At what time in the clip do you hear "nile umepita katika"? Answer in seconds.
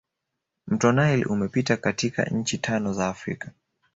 0.91-2.23